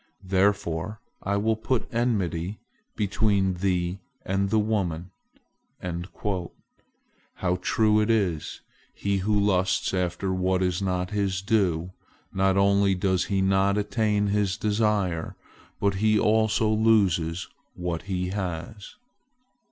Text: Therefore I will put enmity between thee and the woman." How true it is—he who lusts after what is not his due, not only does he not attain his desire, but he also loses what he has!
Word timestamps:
Therefore 0.25 0.99
I 1.21 1.37
will 1.37 1.55
put 1.55 1.87
enmity 1.91 2.59
between 2.95 3.53
thee 3.53 3.99
and 4.25 4.49
the 4.49 4.57
woman." 4.57 5.11
How 7.35 7.55
true 7.61 7.99
it 8.01 8.09
is—he 8.09 9.17
who 9.17 9.39
lusts 9.39 9.93
after 9.93 10.33
what 10.33 10.63
is 10.63 10.81
not 10.81 11.11
his 11.11 11.43
due, 11.43 11.91
not 12.33 12.57
only 12.57 12.95
does 12.95 13.25
he 13.25 13.43
not 13.43 13.77
attain 13.77 14.25
his 14.25 14.57
desire, 14.57 15.35
but 15.79 15.93
he 16.01 16.17
also 16.17 16.67
loses 16.67 17.47
what 17.75 18.01
he 18.09 18.29
has! 18.29 18.95